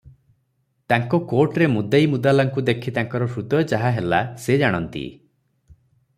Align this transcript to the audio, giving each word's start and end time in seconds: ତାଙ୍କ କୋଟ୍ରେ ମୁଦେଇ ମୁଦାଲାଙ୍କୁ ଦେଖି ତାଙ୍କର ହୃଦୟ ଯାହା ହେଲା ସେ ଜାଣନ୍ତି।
ତାଙ୍କ 0.93 1.19
କୋଟ୍ରେ 1.33 1.67
ମୁଦେଇ 1.73 2.07
ମୁଦାଲାଙ୍କୁ 2.13 2.65
ଦେଖି 2.71 2.95
ତାଙ୍କର 2.97 3.29
ହୃଦୟ 3.35 3.69
ଯାହା 3.75 3.93
ହେଲା 3.99 4.23
ସେ 4.47 4.61
ଜାଣନ୍ତି। 4.65 5.07